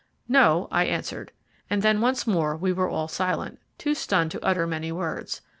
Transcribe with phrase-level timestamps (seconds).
[0.27, 1.31] "No," I answered,
[1.69, 5.41] and then once more we were all silent, too stunned to utter many words.